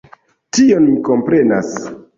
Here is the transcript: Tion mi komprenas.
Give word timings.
Tion 0.57 0.87
mi 0.89 0.97
komprenas. 1.11 1.75